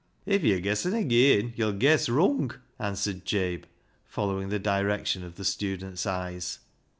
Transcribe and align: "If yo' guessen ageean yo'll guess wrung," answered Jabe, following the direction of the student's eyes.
"If 0.35 0.43
yo' 0.43 0.59
guessen 0.59 0.93
ageean 0.93 1.55
yo'll 1.55 1.73
guess 1.73 2.09
wrung," 2.09 2.55
answered 2.79 3.23
Jabe, 3.23 3.65
following 4.07 4.49
the 4.49 4.57
direction 4.57 5.23
of 5.23 5.35
the 5.35 5.45
student's 5.45 6.07
eyes. 6.07 6.57